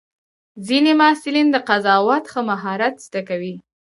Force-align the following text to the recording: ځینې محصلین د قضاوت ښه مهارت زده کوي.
ځینې 0.67 0.91
محصلین 1.01 1.47
د 1.51 1.57
قضاوت 1.69 2.23
ښه 2.31 2.41
مهارت 2.49 2.95
زده 3.07 3.21
کوي. 3.29 3.55